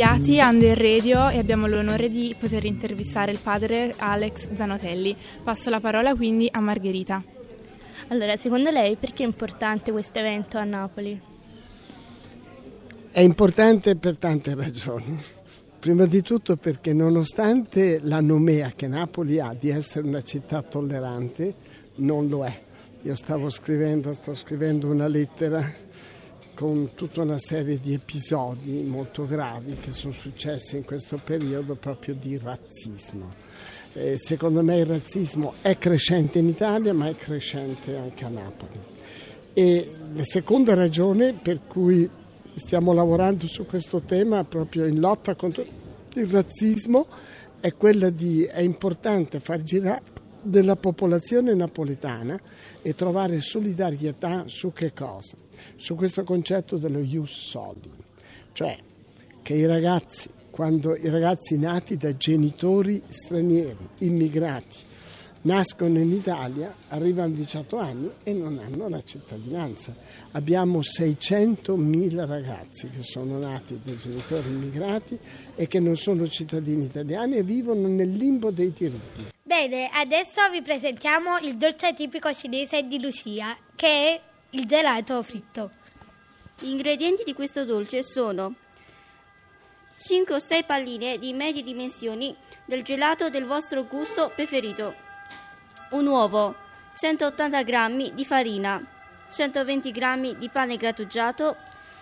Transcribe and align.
inviati 0.00 0.40
a 0.40 0.48
Under 0.48 0.78
Radio 0.78 1.28
e 1.28 1.36
abbiamo 1.36 1.66
l'onore 1.66 2.08
di 2.08 2.34
poter 2.38 2.64
intervistare 2.64 3.32
il 3.32 3.38
padre 3.38 3.92
Alex 3.98 4.48
Zanotelli. 4.54 5.14
Passo 5.44 5.68
la 5.68 5.78
parola 5.78 6.14
quindi 6.14 6.48
a 6.50 6.58
Margherita. 6.58 7.22
Allora, 8.08 8.34
secondo 8.38 8.70
lei 8.70 8.96
perché 8.96 9.24
è 9.24 9.26
importante 9.26 9.92
questo 9.92 10.18
evento 10.18 10.56
a 10.56 10.64
Napoli? 10.64 11.20
È 13.10 13.20
importante 13.20 13.94
per 13.96 14.16
tante 14.16 14.54
ragioni. 14.54 15.22
Prima 15.78 16.06
di 16.06 16.22
tutto 16.22 16.56
perché 16.56 16.94
nonostante 16.94 18.00
la 18.02 18.22
nomea 18.22 18.72
che 18.74 18.88
Napoli 18.88 19.38
ha 19.38 19.54
di 19.58 19.68
essere 19.68 20.06
una 20.06 20.22
città 20.22 20.62
tollerante, 20.62 21.54
non 21.96 22.26
lo 22.26 22.46
è. 22.46 22.58
Io 23.02 23.14
stavo 23.14 23.50
scrivendo, 23.50 24.14
sto 24.14 24.34
scrivendo 24.34 24.88
una 24.88 25.08
lettera 25.08 25.62
con 26.60 26.90
tutta 26.94 27.22
una 27.22 27.38
serie 27.38 27.80
di 27.80 27.94
episodi 27.94 28.82
molto 28.82 29.24
gravi 29.26 29.76
che 29.80 29.92
sono 29.92 30.12
successi 30.12 30.76
in 30.76 30.84
questo 30.84 31.16
periodo 31.16 31.74
proprio 31.74 32.14
di 32.14 32.36
razzismo. 32.36 33.32
Eh, 33.94 34.18
secondo 34.18 34.62
me 34.62 34.76
il 34.76 34.84
razzismo 34.84 35.54
è 35.62 35.78
crescente 35.78 36.38
in 36.38 36.48
Italia 36.48 36.92
ma 36.92 37.08
è 37.08 37.16
crescente 37.16 37.96
anche 37.96 38.26
a 38.26 38.28
Napoli. 38.28 38.78
E 39.54 39.90
la 40.12 40.22
seconda 40.22 40.74
ragione 40.74 41.32
per 41.32 41.60
cui 41.66 42.06
stiamo 42.56 42.92
lavorando 42.92 43.46
su 43.46 43.64
questo 43.64 44.02
tema 44.02 44.44
proprio 44.44 44.84
in 44.84 45.00
lotta 45.00 45.34
contro 45.34 45.64
il 46.12 46.26
razzismo 46.26 47.06
è 47.58 47.72
quella 47.72 48.10
di 48.10 48.44
è 48.44 48.60
importante 48.60 49.40
far 49.40 49.62
girare 49.62 50.02
della 50.42 50.76
popolazione 50.76 51.54
napoletana 51.54 52.38
e 52.82 52.94
trovare 52.94 53.40
solidarietà 53.40 54.44
su 54.46 54.74
che 54.74 54.92
cosa? 54.92 55.36
Su 55.76 55.94
questo 55.94 56.24
concetto 56.24 56.76
dello 56.76 57.00
ius 57.00 57.32
soli, 57.32 57.90
cioè 58.52 58.78
che 59.42 59.54
i 59.54 59.66
ragazzi, 59.66 60.28
quando 60.50 60.96
i 60.96 61.08
ragazzi 61.08 61.58
nati 61.58 61.96
da 61.96 62.16
genitori 62.16 63.02
stranieri, 63.08 63.88
immigrati, 63.98 64.88
nascono 65.42 65.98
in 65.98 66.12
Italia, 66.12 66.74
arrivano 66.88 67.32
a 67.32 67.36
18 67.36 67.76
anni 67.78 68.10
e 68.22 68.32
non 68.32 68.58
hanno 68.58 68.88
la 68.88 69.00
cittadinanza. 69.02 69.94
Abbiamo 70.32 70.80
600.000 70.80 72.26
ragazzi 72.26 72.90
che 72.90 73.02
sono 73.02 73.38
nati 73.38 73.80
da 73.82 73.96
genitori 73.96 74.48
immigrati 74.48 75.18
e 75.54 75.66
che 75.66 75.80
non 75.80 75.96
sono 75.96 76.28
cittadini 76.28 76.84
italiani 76.84 77.36
e 77.36 77.42
vivono 77.42 77.88
nel 77.88 78.10
limbo 78.10 78.50
dei 78.50 78.72
diritti. 78.72 79.28
Bene, 79.42 79.88
adesso 79.92 80.48
vi 80.52 80.62
presentiamo 80.62 81.38
il 81.38 81.56
dolce 81.56 81.92
tipico 81.94 82.32
cinese 82.32 82.86
di 82.86 83.00
Lucia, 83.00 83.56
che 83.74 83.86
è 83.86 84.20
il 84.50 84.66
gelato 84.66 85.22
fritto. 85.22 85.70
Gli 86.58 86.68
ingredienti 86.68 87.22
di 87.24 87.34
questo 87.34 87.64
dolce 87.64 88.02
sono 88.02 88.54
5 89.96 90.34
o 90.34 90.38
6 90.38 90.64
palline 90.64 91.18
di 91.18 91.32
medie 91.32 91.62
dimensioni 91.62 92.34
del 92.64 92.82
gelato 92.82 93.28
del 93.28 93.46
vostro 93.46 93.84
gusto 93.84 94.32
preferito, 94.34 94.94
un 95.90 96.06
uovo, 96.06 96.54
180 96.96 97.62
g 97.62 98.12
di 98.12 98.24
farina, 98.24 98.82
120 99.30 99.90
g 99.92 100.36
di 100.36 100.48
pane 100.48 100.76
grattugiato, 100.76 101.56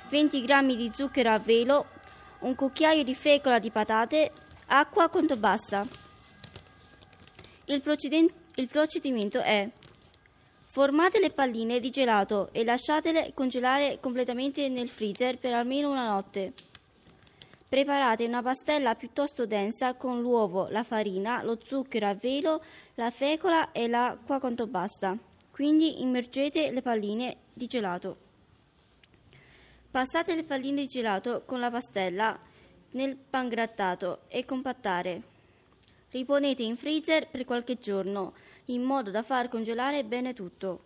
20 0.09 0.45
g 0.45 0.77
di 0.77 0.91
zucchero 0.95 1.31
a 1.31 1.39
velo, 1.39 1.87
un 2.41 2.55
cucchiaio 2.55 3.05
di 3.05 3.15
fecola 3.15 3.59
di 3.59 3.71
patate, 3.71 4.33
acqua 4.67 5.09
quanto 5.09 5.37
basta. 5.37 5.87
Il, 7.67 7.83
il 8.55 8.69
procedimento 8.69 9.41
è 9.41 9.69
Formate 10.79 11.19
le 11.19 11.31
palline 11.31 11.81
di 11.81 11.91
gelato 11.91 12.51
e 12.53 12.63
lasciatele 12.63 13.33
congelare 13.35 13.99
completamente 13.99 14.69
nel 14.69 14.89
freezer 14.89 15.37
per 15.37 15.53
almeno 15.53 15.91
una 15.91 16.07
notte. 16.07 16.53
Preparate 17.69 18.25
una 18.25 18.43
pastella 18.43 18.95
piuttosto 18.95 19.45
densa 19.45 19.95
con 19.95 20.21
l'uovo, 20.21 20.69
la 20.69 20.85
farina, 20.85 21.43
lo 21.43 21.59
zucchero 21.61 22.07
a 22.07 22.15
velo, 22.15 22.63
la 22.95 23.11
fecola 23.11 23.73
e 23.73 23.89
l'acqua 23.89 24.39
quanto 24.39 24.69
basta. 24.69 25.19
Quindi 25.51 26.01
immergete 26.01 26.71
le 26.71 26.81
palline 26.81 27.37
di 27.53 27.67
gelato. 27.67 28.17
Passate 29.91 30.37
le 30.37 30.45
palline 30.45 30.83
di 30.83 30.87
gelato 30.87 31.43
con 31.45 31.59
la 31.59 31.73
pastella 31.73 32.39
nel 32.93 33.17
pangrattato 33.17 34.21
e 34.29 34.45
compattare. 34.45 35.38
Riponete 36.11 36.63
in 36.63 36.77
freezer 36.77 37.29
per 37.29 37.45
qualche 37.45 37.79
giorno 37.79 38.33
in 38.67 38.83
modo 38.83 39.11
da 39.11 39.23
far 39.23 39.49
congelare 39.49 40.05
bene 40.05 40.33
tutto. 40.33 40.85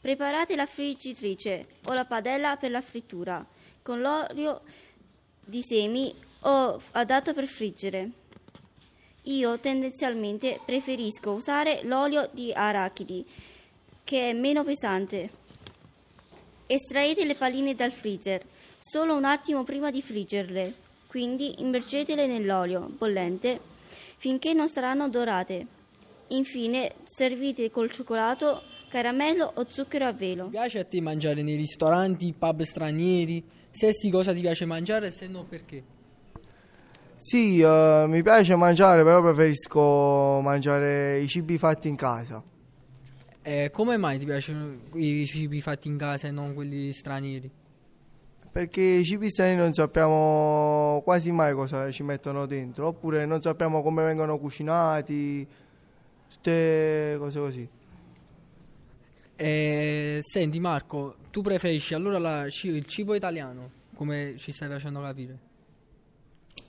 Preparate 0.00 0.54
la 0.54 0.66
friggitrice 0.66 1.66
o 1.84 1.92
la 1.92 2.04
padella 2.04 2.56
per 2.56 2.70
la 2.70 2.80
frittura 2.80 3.44
con 3.82 4.00
l'olio 4.00 4.62
di 5.44 5.62
semi 5.62 6.14
o 6.40 6.80
adatto 6.92 7.34
per 7.34 7.46
friggere. 7.46 8.10
Io 9.22 9.58
tendenzialmente 9.58 10.60
preferisco 10.64 11.32
usare 11.32 11.82
l'olio 11.82 12.28
di 12.32 12.52
arachidi 12.52 13.24
che 14.04 14.30
è 14.30 14.32
meno 14.32 14.62
pesante. 14.62 15.30
Estraete 16.66 17.24
le 17.24 17.34
palline 17.34 17.74
dal 17.74 17.92
freezer 17.92 18.44
solo 18.78 19.16
un 19.16 19.24
attimo 19.24 19.62
prima 19.64 19.90
di 19.90 20.02
friggerle, 20.02 20.74
quindi 21.06 21.60
immergetele 21.60 22.26
nell'olio 22.26 22.88
bollente 22.88 23.70
finché 24.22 24.52
non 24.52 24.68
saranno 24.68 25.08
dorate. 25.08 25.66
Infine, 26.28 26.94
servite 27.06 27.72
col 27.72 27.90
cioccolato, 27.90 28.62
caramello 28.88 29.50
o 29.56 29.66
zucchero 29.68 30.06
a 30.06 30.12
velo. 30.12 30.46
Piace 30.46 30.78
a 30.78 30.84
te 30.84 31.00
mangiare 31.00 31.42
nei 31.42 31.56
ristoranti, 31.56 32.32
pub 32.32 32.62
stranieri? 32.62 33.44
Se 33.72 33.92
sì, 33.92 34.10
cosa 34.10 34.32
ti 34.32 34.40
piace 34.40 34.64
mangiare 34.64 35.08
e 35.08 35.10
se 35.10 35.26
no 35.26 35.42
perché? 35.42 35.82
Sì, 37.16 37.62
uh, 37.62 38.06
mi 38.06 38.22
piace 38.22 38.54
mangiare, 38.54 39.02
però 39.02 39.20
preferisco 39.22 40.38
mangiare 40.40 41.18
i 41.18 41.26
cibi 41.26 41.58
fatti 41.58 41.88
in 41.88 41.96
casa. 41.96 42.40
Eh, 43.42 43.70
come 43.72 43.96
mai 43.96 44.20
ti 44.20 44.24
piacciono 44.24 44.82
i 44.94 45.26
cibi 45.26 45.60
fatti 45.60 45.88
in 45.88 45.96
casa 45.96 46.28
e 46.28 46.30
non 46.30 46.54
quelli 46.54 46.92
stranieri? 46.92 47.50
Perché 48.52 48.82
i 48.82 49.04
cibi 49.04 49.30
stranieri 49.30 49.60
non 49.60 49.72
sappiamo 49.72 51.00
quasi 51.04 51.32
mai 51.32 51.54
cosa 51.54 51.90
ci 51.90 52.02
mettono 52.02 52.44
dentro, 52.44 52.88
oppure 52.88 53.24
non 53.24 53.40
sappiamo 53.40 53.80
come 53.80 54.04
vengono 54.04 54.38
cucinati, 54.38 55.48
tutte 56.28 57.16
cose 57.18 57.38
così. 57.38 57.68
Eh, 59.36 60.18
senti 60.20 60.60
Marco, 60.60 61.16
tu 61.30 61.40
preferisci 61.40 61.94
allora 61.94 62.18
la, 62.18 62.44
il 62.44 62.84
cibo 62.84 63.14
italiano, 63.14 63.70
come 63.94 64.34
ci 64.36 64.52
stai 64.52 64.68
facendo 64.68 65.00
capire? 65.00 65.38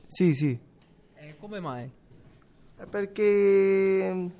Sì, 0.07 0.33
sì. 0.33 0.57
E 1.15 1.35
come 1.37 1.59
mai? 1.59 1.91
Perché 2.89 4.31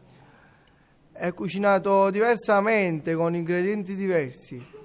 è 1.11 1.33
cucinato 1.33 2.09
diversamente, 2.09 3.13
con 3.15 3.35
ingredienti 3.35 3.95
diversi. 3.95 4.81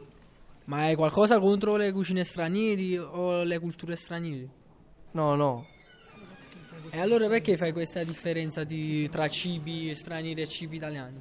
Ma 0.69 0.81
hai 0.81 0.97
qualcosa 0.97 1.41
contro 1.41 1.77
le 1.77 1.91
cucine 1.93 2.25
straniere 2.25 2.99
o 2.99 3.43
le 3.43 3.59
culture 3.59 3.97
straniere? 3.97 4.49
No, 5.13 5.35
no. 5.35 5.67
E 6.91 7.01
allora 7.01 7.27
perché 7.27 7.57
fai 7.57 7.73
questa 7.73 8.05
differenza 8.05 8.65
di, 8.65 9.09
tra 9.09 9.29
cibi 9.29 9.95
stranieri 9.95 10.43
e 10.43 10.47
cibi 10.47 10.77
italiani? 10.77 11.21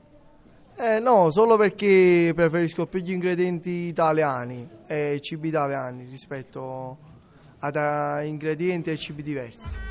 Eh 0.76 1.00
no, 1.00 1.32
solo 1.32 1.56
perché 1.56 2.34
preferisco 2.36 2.88
più 2.88 3.00
gli 3.00 3.12
ingredienti 3.12 3.70
italiani 3.70 4.68
e 4.86 5.20
cibi 5.22 5.48
italiani 5.48 6.04
rispetto 6.10 6.98
ad 7.60 7.76
uh, 7.76 8.26
ingredienti 8.26 8.92
e 8.92 8.98
cibi 8.98 9.24
diversi. 9.24 9.87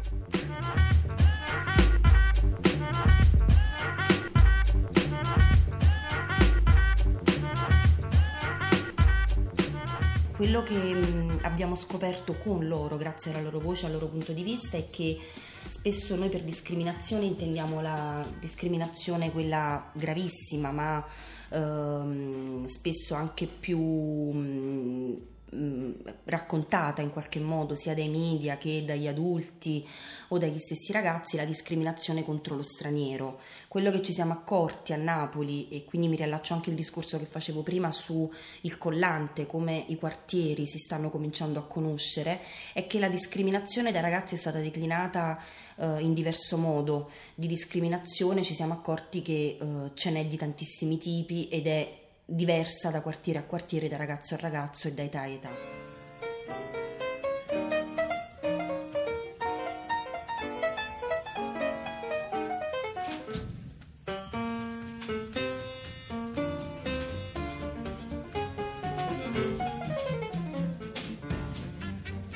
Quello 10.47 10.63
che 10.63 11.39
abbiamo 11.43 11.75
scoperto 11.75 12.35
con 12.35 12.69
loro, 12.69 12.97
grazie 12.97 13.33
alla 13.33 13.41
loro 13.41 13.59
voce, 13.59 13.87
al 13.87 13.91
loro 13.91 14.07
punto 14.07 14.33
di 14.33 14.45
vista, 14.45 14.77
è 14.77 14.89
che 14.89 15.19
spesso 15.67 16.15
noi 16.15 16.29
per 16.29 16.45
discriminazione 16.45 17.25
intendiamo 17.25 17.81
la 17.81 18.25
discriminazione 18.39 19.33
quella 19.33 19.91
gravissima, 19.93 20.71
ma 20.71 21.05
ehm, 21.51 22.65
spesso 22.67 23.15
anche 23.15 23.49
più... 23.49 23.81
Mh, 23.81 25.17
Raccontata 26.25 27.01
in 27.01 27.11
qualche 27.11 27.41
modo 27.41 27.75
sia 27.75 27.95
dai 27.95 28.09
media 28.09 28.59
che 28.59 28.85
dagli 28.85 29.07
adulti 29.07 29.87
o 30.29 30.39
dagli 30.39 30.59
stessi 30.59 30.93
ragazzi 30.93 31.37
la 31.37 31.45
discriminazione 31.45 32.25
contro 32.25 32.57
lo 32.57 32.63
straniero. 32.63 33.41
Quello 33.69 33.91
che 33.91 34.03
ci 34.03 34.13
siamo 34.13 34.33
accorti 34.33 34.93
a 34.93 34.97
Napoli, 34.97 35.69
e 35.69 35.85
quindi 35.85 36.09
mi 36.09 36.17
riallaccio 36.17 36.53
anche 36.53 36.71
al 36.71 36.77
discorso 36.77 37.19
che 37.19 37.25
facevo 37.25 37.63
prima 37.63 37.91
su 37.91 38.31
il 38.63 38.77
collante, 38.77 39.47
come 39.47 39.85
i 39.89 39.97
quartieri 39.97 40.67
si 40.67 40.79
stanno 40.79 41.11
cominciando 41.11 41.59
a 41.59 41.67
conoscere, 41.67 42.41
è 42.73 42.87
che 42.87 42.99
la 42.99 43.09
discriminazione 43.09 43.93
dai 43.93 44.03
ragazzi 44.03 44.35
è 44.35 44.39
stata 44.39 44.59
declinata 44.59 45.43
eh, 45.77 46.01
in 46.01 46.13
diverso 46.13 46.57
modo. 46.57 47.11
Di 47.35 47.47
discriminazione 47.47 48.43
ci 48.43 48.55
siamo 48.55 48.75
accorti 48.75 49.23
che 49.23 49.59
eh, 49.61 49.91
ce 49.95 50.11
n'è 50.11 50.27
di 50.27 50.37
tantissimi 50.37 50.99
tipi 50.99 51.49
ed 51.49 51.67
è 51.67 52.05
diversa 52.29 52.91
da 52.91 53.01
quartiere 53.01 53.39
a 53.39 53.45
quartiere, 53.45 53.87
da 53.89 53.97
ragazzo 53.97 54.35
a 54.35 54.39
ragazzo 54.39 54.89
e 54.89 54.93
da 54.93 55.03
età 55.03 55.21
a 55.21 55.27
età. 55.27 55.51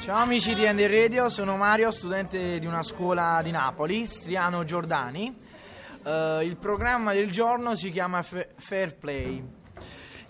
Ciao 0.01 0.23
amici 0.23 0.55
di 0.55 0.65
Ender 0.65 0.91
Radio, 0.91 1.29
sono 1.29 1.57
Mario, 1.57 1.91
studente 1.91 2.59
di 2.59 2.67
una 2.67 2.83
scuola 2.83 3.41
di 3.43 3.51
Napoli, 3.51 4.07
Striano 4.07 4.65
Giordani. 4.65 5.37
Uh, 6.03 6.41
il 6.43 6.57
programma 6.57 7.13
del 7.13 7.31
giorno 7.31 7.75
si 7.75 7.91
chiama 7.91 8.23
F- 8.23 8.47
Fair 8.57 8.97
Play. 8.97 9.59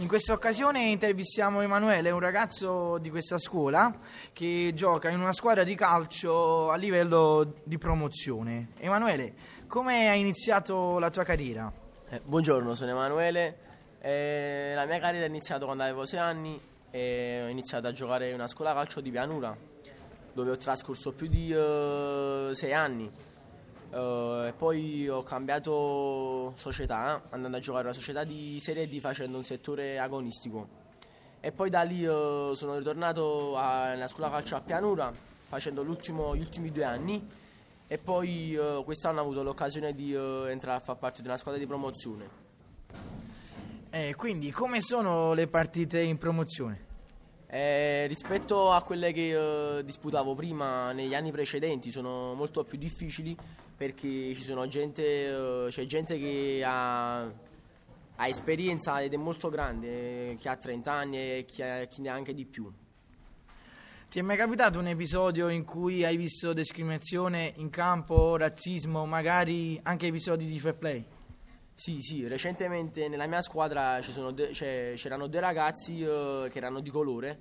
In 0.01 0.09
questa 0.09 0.33
occasione 0.33 0.85
intervistiamo 0.85 1.61
Emanuele, 1.61 2.11
un 2.11 2.21
ragazzo 2.21 2.97
di 2.97 3.11
questa 3.11 3.37
scuola 3.37 3.95
che 4.33 4.73
gioca 4.75 5.11
in 5.11 5.21
una 5.21 5.35
squadra 5.35 5.63
di 5.63 5.75
calcio 5.75 6.71
a 6.71 6.77
livello 6.77 7.57
di 7.65 7.77
promozione. 7.77 8.69
Emanuele, 8.79 9.35
come 9.67 10.09
hai 10.09 10.21
iniziato 10.21 10.99
la 10.99 11.11
tua 11.11 11.23
carriera? 11.23 11.71
Eh, 12.09 12.23
buongiorno, 12.25 12.75
sono 12.75 12.93
Emanuele. 12.93 13.59
Eh, 14.01 14.73
la 14.75 14.87
mia 14.87 14.99
carriera 14.99 15.27
è 15.27 15.29
iniziata 15.29 15.67
quando 15.67 15.83
avevo 15.83 16.07
6 16.07 16.19
anni 16.19 16.59
e 16.91 17.43
ho 17.45 17.49
iniziato 17.49 17.87
a 17.87 17.93
giocare 17.93 18.31
in 18.31 18.37
una 18.37 18.49
scuola 18.49 18.73
calcio 18.73 19.03
di 19.03 19.11
Pianura 19.11 19.55
dove 20.33 20.51
ho 20.51 20.57
trascorso 20.57 21.13
più 21.13 21.27
di 21.27 21.49
6 21.49 21.55
uh, 21.55 22.75
anni. 22.75 23.11
Uh, 23.91 24.53
poi 24.57 25.09
ho 25.09 25.25
cambiato 25.25 26.53
società, 26.57 27.23
andando 27.31 27.57
a 27.57 27.61
giocare 27.61 27.87
una 27.87 27.93
società 27.93 28.23
di 28.23 28.61
Serie 28.61 28.87
D 28.89 29.01
facendo 29.01 29.37
un 29.37 29.45
settore 29.45 29.99
agonistico. 29.99 30.69
E 31.41 31.51
poi 31.51 31.71
da 31.71 31.83
lì 31.83 32.05
uh, 32.05 32.55
sono 32.55 32.79
ritornato 32.79 33.57
a, 33.57 33.89
nella 33.89 34.07
scuola 34.07 34.31
calcio 34.31 34.55
a 34.55 34.61
Pianura 34.61 35.13
facendo 35.49 35.85
gli 35.85 35.89
ultimi 35.89 36.71
due 36.71 36.85
anni 36.85 37.29
e 37.89 37.99
poi 37.99 38.55
uh, 38.55 38.85
quest'anno 38.85 39.19
ho 39.19 39.23
avuto 39.23 39.43
l'occasione 39.43 39.93
di 39.93 40.15
entrare 40.15 40.79
a 40.79 40.81
far 40.81 40.97
parte 40.97 41.21
di 41.21 41.27
una 41.27 41.37
squadra 41.37 41.61
di 41.61 41.67
promozione. 41.67 42.29
Eh, 43.91 44.15
quindi 44.15 44.53
come 44.53 44.81
sono 44.81 45.33
le 45.33 45.49
partite 45.49 46.01
in 46.01 46.17
promozione? 46.17 46.90
Eh, 47.53 48.07
rispetto 48.07 48.71
a 48.71 48.81
quelle 48.83 49.13
che 49.13 49.79
eh, 49.79 49.85
disputavo 49.85 50.37
prima 50.37 50.93
negli 50.93 51.15
anni 51.15 51.33
precedenti 51.33 51.91
sono 51.91 52.33
molto 52.35 52.63
più 52.63 52.79
difficili 52.79 53.37
perché 53.77 54.33
gente, 54.69 55.03
eh, 55.03 55.67
c'è 55.69 55.85
gente 55.85 56.17
che 56.17 56.63
ha, 56.65 57.23
ha, 57.23 58.29
esperienza 58.29 59.03
ed 59.03 59.15
è 59.15 59.17
molto 59.17 59.49
grande, 59.49 60.37
chi 60.37 60.47
ha 60.47 60.55
30 60.55 60.93
anni 60.93 61.17
e 61.17 61.45
chi, 61.45 61.63
ha, 61.63 61.87
chi 61.87 62.03
ne 62.03 62.11
ha 62.11 62.15
anche 62.15 62.35
di 62.35 62.45
più. 62.45 62.71
Ti 64.09 64.19
è 64.19 64.23
mai 64.23 64.37
capitato 64.37 64.79
un 64.79 64.87
episodio 64.87 65.49
in 65.49 65.65
cui 65.65 66.05
hai 66.05 66.17
visto 66.17 66.53
discriminazione 66.53 67.55
in 67.57 67.71
campo, 67.71 68.37
razzismo, 68.37 69.07
magari 69.07 69.81
anche 69.83 70.07
episodi 70.07 70.47
di 70.47 70.61
fair 70.61 70.77
play? 70.77 71.05
Sì, 71.81 72.03
sì, 72.03 72.29
recentemente 72.29 73.09
nella 73.09 73.27
mia 73.27 73.41
squadra 73.41 73.99
de- 74.35 74.53
cioè, 74.53 74.93
c'erano 74.97 75.29
due 75.29 75.41
ragazzi 75.41 76.03
uh, 76.03 76.47
che 76.51 76.59
erano 76.59 76.81
di 76.81 76.91
colore 76.91 77.39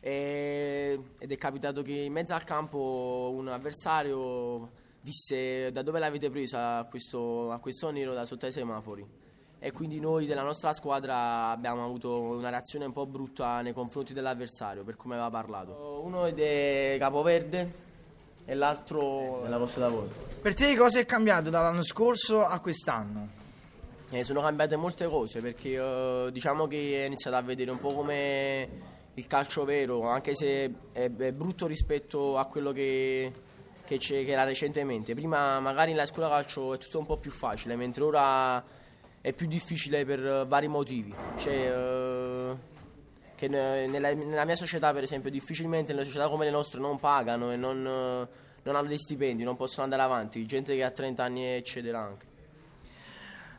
e- 0.00 0.98
ed 1.18 1.30
è 1.30 1.36
capitato 1.36 1.82
che 1.82 1.92
in 1.92 2.10
mezzo 2.10 2.32
al 2.32 2.44
campo 2.44 3.30
un 3.36 3.46
avversario 3.48 4.70
disse 5.02 5.70
da 5.70 5.82
dove 5.82 5.98
l'avete 5.98 6.30
presa 6.30 6.78
a 6.78 6.84
questo, 6.84 7.50
a 7.50 7.58
questo 7.58 7.90
nero 7.90 8.14
da 8.14 8.24
sotto 8.24 8.46
ai 8.46 8.52
semafori 8.52 9.06
e 9.58 9.70
quindi 9.70 10.00
noi 10.00 10.24
della 10.24 10.40
nostra 10.40 10.72
squadra 10.72 11.50
abbiamo 11.50 11.84
avuto 11.84 12.18
una 12.22 12.48
reazione 12.48 12.86
un 12.86 12.92
po' 12.92 13.04
brutta 13.04 13.60
nei 13.60 13.74
confronti 13.74 14.14
dell'avversario 14.14 14.82
per 14.82 14.96
come 14.96 15.12
aveva 15.12 15.28
parlato. 15.28 16.00
Uno 16.02 16.24
è 16.24 16.32
di 16.32 16.98
Capoverde 16.98 17.72
e 18.46 18.54
l'altro 18.54 19.40
della 19.42 19.58
Posta 19.58 19.80
d'Avorio. 19.80 20.10
Per 20.40 20.54
te 20.54 20.74
cosa 20.74 21.00
è 21.00 21.04
cambiato 21.04 21.50
dall'anno 21.50 21.82
scorso 21.82 22.42
a 22.42 22.58
quest'anno? 22.60 23.42
Eh, 24.14 24.22
sono 24.22 24.42
cambiate 24.42 24.76
molte 24.76 25.08
cose 25.08 25.40
perché 25.40 25.76
uh, 25.76 26.30
diciamo 26.30 26.68
che 26.68 27.02
è 27.02 27.06
iniziato 27.06 27.34
a 27.34 27.42
vedere 27.42 27.72
un 27.72 27.80
po' 27.80 27.92
come 27.92 28.68
il 29.14 29.26
calcio 29.26 29.64
vero, 29.64 30.08
anche 30.08 30.36
se 30.36 30.72
è, 30.92 31.10
è 31.10 31.32
brutto 31.32 31.66
rispetto 31.66 32.38
a 32.38 32.44
quello 32.46 32.70
che, 32.70 33.32
che, 33.84 33.98
che, 33.98 34.24
era 34.24 34.44
recentemente. 34.44 35.14
Prima 35.14 35.58
magari 35.58 35.90
nella 35.90 36.06
scuola 36.06 36.28
calcio 36.28 36.74
è 36.74 36.78
tutto 36.78 37.00
un 37.00 37.06
po' 37.06 37.16
più 37.16 37.32
facile, 37.32 37.74
mentre 37.74 38.04
ora 38.04 38.64
è 39.20 39.32
più 39.32 39.48
difficile 39.48 40.04
per 40.04 40.20
uh, 40.20 40.46
vari 40.46 40.68
motivi. 40.68 41.12
Cioè, 41.36 41.76
uh, 41.76 42.56
che 43.34 43.48
nella, 43.48 44.14
nella, 44.14 44.44
mia 44.44 44.54
società, 44.54 44.92
per 44.92 45.02
esempio, 45.02 45.28
difficilmente 45.28 45.92
nelle 45.92 46.04
società 46.04 46.28
come 46.28 46.44
le 46.44 46.52
nostre 46.52 46.78
non 46.78 47.00
pagano 47.00 47.50
e 47.50 47.56
non, 47.56 47.82
non 47.82 48.76
hanno 48.76 48.86
dei 48.86 48.98
stipendi, 48.98 49.42
non 49.42 49.56
possono 49.56 49.82
andare 49.82 50.02
avanti. 50.02 50.46
Gente 50.46 50.76
che 50.76 50.84
ha 50.84 50.92
30 50.92 51.24
anni 51.24 51.44
eccetera 51.46 51.98
anche. 51.98 52.33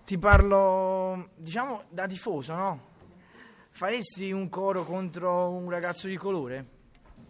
Ti 0.05 0.19
parlo, 0.19 1.29
diciamo, 1.35 1.85
da 1.89 2.05
tifoso, 2.05 2.53
no? 2.53 2.79
Faresti 3.71 4.31
un 4.31 4.49
coro 4.49 4.83
contro 4.83 5.49
un 5.49 5.67
ragazzo 5.67 6.07
di 6.07 6.15
colore? 6.15 6.65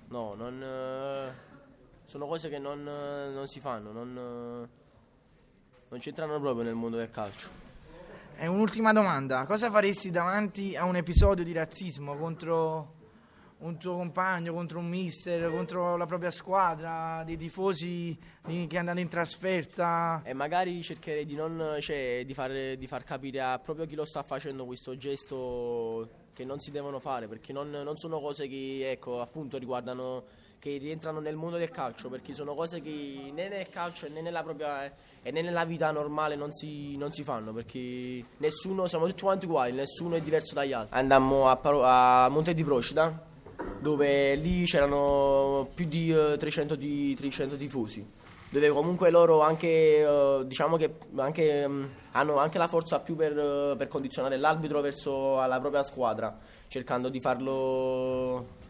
No, 0.10 0.34
non, 0.34 0.62
eh, 0.62 1.34
sono 2.04 2.28
cose 2.28 2.50
che 2.50 2.60
non, 2.60 2.86
eh, 2.86 3.30
non 3.34 3.48
si 3.48 3.62
fanno, 3.62 3.94
non, 3.94 4.10
eh, 4.10 4.70
non 5.88 6.00
c'entrano 6.00 6.38
proprio 6.42 6.66
nel 6.66 6.76
mondo 6.76 6.98
del 6.98 7.10
calcio. 7.12 7.48
E 8.36 8.46
un'ultima 8.48 8.92
domanda, 8.92 9.46
cosa 9.46 9.72
faresti 9.72 10.12
davanti 10.12 10.76
a 10.76 10.84
un 10.84 10.98
episodio 10.98 11.46
di 11.46 11.54
razzismo 11.54 12.18
contro 12.18 12.95
un 13.60 13.78
tuo 13.78 13.96
compagno, 13.96 14.54
contro 14.54 14.80
un 14.80 14.88
mister, 14.88 15.50
contro 15.50 15.96
la 15.96 16.06
propria 16.06 16.32
squadra, 16.32 17.24
dei 17.26 17.38
tifosi 17.38 18.18
che 18.68 18.78
andano 18.78 19.00
in 19.00 19.08
trasferta. 19.08 20.22
E 20.26 20.34
magari 20.34 20.82
cercherei 20.84 21.26
di, 21.26 21.36
non, 21.36 21.78
cioè, 21.80 22.24
di, 22.26 22.34
far, 22.34 22.76
di 22.76 22.88
far 22.88 23.04
capire 23.04 23.42
a 23.42 23.60
proprio 23.60 23.86
chi 23.86 23.96
lo 23.96 24.06
sta 24.06 24.24
facendo 24.24 24.66
questo 24.66 24.98
gesto 24.98 26.24
che 26.34 26.44
non 26.44 26.60
si 26.60 26.70
devono 26.70 27.00
fare, 27.00 27.28
perché 27.28 27.54
non, 27.54 27.70
non 27.70 27.96
sono 27.96 28.20
cose 28.20 28.48
che 28.48 28.92
ecco, 28.92 29.22
appunto 29.22 29.58
riguardano 29.58 30.44
che 30.60 30.78
rientrano 30.78 31.20
nel 31.20 31.36
mondo 31.36 31.58
del 31.58 31.70
calcio, 31.70 32.10
perché 32.10 32.34
sono 32.34 32.56
cose 32.56 32.82
che 32.82 33.32
né 33.34 33.48
nel 33.48 33.70
calcio 33.70 34.10
né 34.10 34.22
nella 34.22 34.44
propria 34.44 34.92
e 35.22 35.32
né 35.32 35.42
nella 35.42 35.64
vita 35.64 35.92
normale 35.92 36.36
non 36.36 36.52
si, 36.52 36.98
non 36.98 37.12
si, 37.12 37.24
fanno 37.24 37.54
perché 37.54 38.26
nessuno, 38.38 38.88
siamo 38.88 39.06
tutti 39.08 39.24
quanti 39.24 39.46
uguali, 39.46 39.72
nessuno 39.72 40.16
è 40.16 40.22
diverso 40.22 40.54
dagli 40.54 40.74
altri. 40.74 40.98
Andammo 40.98 41.48
a, 41.48 42.26
a 42.26 42.30
Monte 42.30 42.54
di 42.54 42.64
Procida 42.64 43.34
dove 43.86 44.34
lì 44.34 44.66
c'erano 44.66 45.70
più 45.76 45.86
di 45.86 46.08
300, 46.12 46.74
eh, 46.74 46.78
di, 46.78 47.14
300 47.14 47.56
tifosi. 47.56 48.04
Dove 48.50 48.70
comunque 48.70 49.12
loro 49.12 49.42
anche 49.42 50.04
uh, 50.04 50.44
diciamo 50.44 50.76
che 50.76 50.96
anche, 51.18 51.64
um, 51.66 51.88
hanno 52.14 52.38
anche 52.38 52.58
la 52.58 52.68
forza 52.68 53.00
più 53.00 53.16
per, 53.16 53.38
uh, 53.38 53.78
per, 53.78 53.88
condizionare 53.88 54.38
l'arbitro 54.38 54.82
verso 54.82 55.36
la 55.46 55.60
propria 55.60 55.84
squadra 55.84 56.36
cercando 56.68 57.10
di 57.10 57.20
farlo 57.20 58.64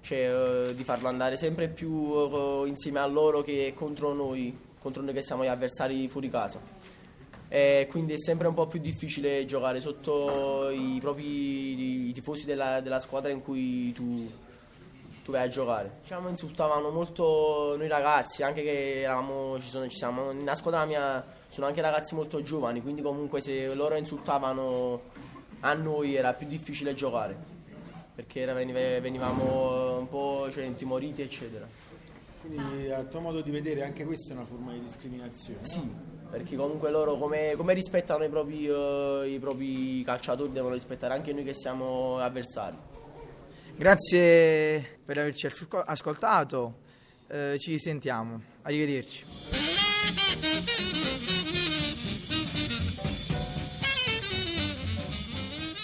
cioè, 0.00 0.72
di 0.74 0.84
farlo 0.84 1.08
andare 1.08 1.36
sempre 1.36 1.68
più 1.68 2.64
insieme 2.64 3.00
a 3.00 3.06
loro 3.06 3.42
che 3.42 3.72
contro 3.74 4.14
noi 4.14 4.56
contro 4.78 5.02
noi 5.02 5.12
che 5.12 5.22
siamo 5.22 5.44
gli 5.44 5.48
avversari 5.48 6.08
fuori 6.08 6.30
casa. 6.30 6.60
E 7.48 7.86
quindi 7.90 8.14
è 8.14 8.18
sempre 8.18 8.48
un 8.48 8.54
po' 8.54 8.66
più 8.66 8.80
difficile 8.80 9.44
giocare 9.44 9.80
sotto 9.80 10.70
i 10.70 10.98
propri 11.00 12.08
i 12.08 12.12
tifosi 12.12 12.44
della, 12.44 12.80
della 12.80 13.00
squadra 13.00 13.30
in 13.30 13.42
cui 13.42 13.92
tu, 13.92 14.28
tu 15.24 15.32
vai 15.32 15.46
a 15.46 15.48
giocare. 15.48 16.00
Diciamo 16.02 16.28
insultavano 16.28 16.90
molto 16.90 17.74
noi 17.78 17.88
ragazzi, 17.88 18.42
anche 18.42 18.62
che 18.62 19.00
eravamo, 19.00 19.58
ci 19.58 19.70
sono, 19.70 19.88
ci 19.88 19.96
siamo, 19.96 20.32
nella 20.32 20.54
squadra 20.54 20.84
mia 20.84 21.24
sono 21.48 21.66
anche 21.66 21.80
ragazzi 21.80 22.14
molto 22.14 22.42
giovani, 22.42 22.82
quindi 22.82 23.00
comunque 23.00 23.40
se 23.40 23.74
loro 23.74 23.96
insultavano 23.96 25.00
a 25.60 25.72
noi 25.72 26.14
era 26.14 26.34
più 26.34 26.46
difficile 26.46 26.92
giocare, 26.92 27.34
perché 28.14 28.44
venivamo 28.44 29.96
un 29.96 30.08
po' 30.08 30.50
cioè, 30.52 30.64
intimoriti 30.64 31.22
eccetera. 31.22 31.66
Quindi 32.42 32.90
a 32.90 33.02
tuo 33.04 33.20
modo 33.20 33.40
di 33.40 33.50
vedere 33.50 33.82
anche 33.82 34.04
questa 34.04 34.34
è 34.34 34.36
una 34.36 34.44
forma 34.44 34.72
di 34.72 34.80
discriminazione? 34.80 35.60
Sì 35.62 36.12
perché 36.34 36.56
comunque 36.56 36.90
loro 36.90 37.16
come, 37.16 37.54
come 37.56 37.74
rispettano 37.74 38.24
i 38.24 38.28
propri, 38.28 38.66
uh, 38.66 39.22
i 39.22 39.38
propri, 39.38 40.02
calciatori 40.02 40.50
devono 40.50 40.74
rispettare 40.74 41.14
anche 41.14 41.32
noi 41.32 41.44
che 41.44 41.54
siamo 41.54 42.18
avversari. 42.18 42.76
Grazie 43.76 45.00
per 45.04 45.18
averci 45.18 45.48
ascoltato, 45.86 46.74
uh, 47.26 47.58
ci 47.58 47.76
sentiamo, 47.78 48.40
arrivederci. 48.62 49.24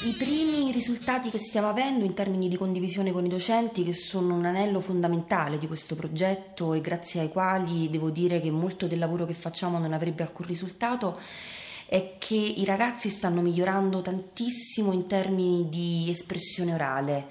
I 0.02 0.12
primi 0.12 0.70
risultati 0.70 1.30
che 1.30 1.38
stiamo 1.38 1.68
avendo 1.68 2.04
in 2.04 2.14
termini 2.14 2.48
di 2.48 2.56
condivisione 2.56 3.10
con 3.10 3.24
i 3.26 3.28
docenti, 3.28 3.82
che 3.82 3.92
sono 3.92 4.34
un 4.34 4.44
anello 4.44 4.80
fondamentale 4.80 5.58
di 5.58 5.66
questo 5.66 5.96
progetto 5.96 6.74
e 6.74 6.80
grazie 6.80 7.20
ai 7.20 7.28
quali 7.28 7.90
devo 7.90 8.10
dire 8.10 8.40
che 8.40 8.50
molto 8.50 8.86
del 8.86 9.00
lavoro 9.00 9.26
che 9.26 9.34
facciamo 9.34 9.78
non 9.78 9.92
avrebbe 9.92 10.22
alcun 10.22 10.46
risultato, 10.46 11.18
è 11.86 12.14
che 12.18 12.36
i 12.36 12.64
ragazzi 12.64 13.08
stanno 13.08 13.40
migliorando 13.40 14.00
tantissimo 14.00 14.92
in 14.92 15.08
termini 15.08 15.68
di 15.68 16.08
espressione 16.08 16.72
orale, 16.72 17.26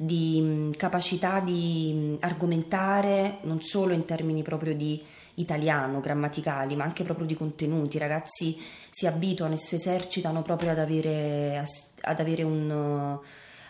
di 0.00 0.72
capacità 0.76 1.40
di 1.40 2.16
argomentare, 2.20 3.38
non 3.42 3.60
solo 3.62 3.92
in 3.92 4.04
termini 4.04 4.42
proprio 4.42 4.74
di 4.74 5.02
italiano, 5.34 6.00
grammaticali, 6.00 6.76
ma 6.76 6.84
anche 6.84 7.02
proprio 7.02 7.26
di 7.26 7.34
contenuti. 7.34 7.96
I 7.96 8.00
ragazzi 8.00 8.56
si 8.90 9.06
abituano 9.06 9.54
e 9.54 9.58
si 9.58 9.74
esercitano 9.74 10.42
proprio 10.42 10.70
ad 10.70 10.78
avere, 10.78 11.64
ad 12.02 12.20
avere 12.20 12.42
un 12.44 13.18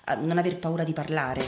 a 0.09 0.15
non 0.15 0.39
aver 0.39 0.59
paura 0.59 0.85
di 0.85 0.93
parlare. 0.93 1.43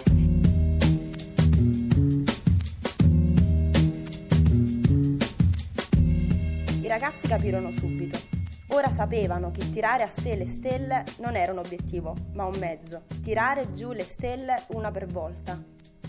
I 6.82 6.87
ragazzi 6.87 7.26
capirono 7.26 7.70
subito. 7.78 8.29
Ora 8.73 8.91
sapevano 8.93 9.50
che 9.50 9.69
tirare 9.73 10.05
a 10.05 10.09
sé 10.09 10.37
le 10.37 10.47
stelle 10.47 11.03
non 11.19 11.35
era 11.35 11.50
un 11.50 11.59
obiettivo, 11.59 12.15
ma 12.35 12.45
un 12.45 12.57
mezzo. 12.59 13.03
Tirare 13.21 13.73
giù 13.73 13.91
le 13.91 14.05
stelle 14.05 14.62
una 14.75 14.93
per 14.93 15.07
volta, 15.07 15.61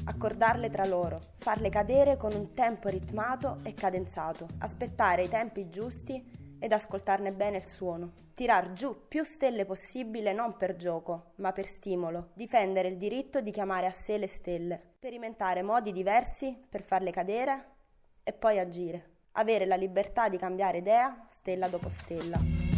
accordarle 0.06 0.70
tra 0.70 0.86
loro, 0.86 1.20
farle 1.38 1.70
cadere 1.70 2.18
con 2.18 2.34
un 2.34 2.54
tempo 2.54 2.88
ritmato 2.88 3.58
e 3.64 3.74
cadenzato, 3.74 4.48
aspettare 4.60 5.24
i 5.24 5.30
tempi 5.30 5.72
giusti 5.72 6.58
ed 6.60 6.72
ascoltarne 6.72 7.32
bene 7.32 7.58
il 7.58 7.68
suono. 7.68 8.12
Tirar 8.36 8.74
giù 8.74 9.08
più 9.08 9.24
stelle 9.24 9.66
possibile 9.66 10.32
non 10.32 10.56
per 10.56 10.76
gioco, 10.76 11.32
ma 11.38 11.52
per 11.52 11.66
stimolo. 11.66 12.30
Difendere 12.34 12.90
il 12.90 12.98
diritto 12.98 13.42
di 13.42 13.50
chiamare 13.50 13.88
a 13.88 13.92
sé 13.92 14.20
le 14.20 14.28
stelle. 14.28 14.92
Sperimentare 14.98 15.64
modi 15.64 15.92
diversi 15.92 16.56
per 16.70 16.84
farle 16.84 17.10
cadere 17.10 17.66
e 18.24 18.34
poi 18.34 18.60
agire. 18.60 19.10
Avere 19.34 19.66
la 19.66 19.76
libertà 19.76 20.28
di 20.28 20.38
cambiare 20.38 20.80
idea 20.80 21.28
stella 21.30 21.68
dopo 21.68 21.90
stella. 21.90 22.71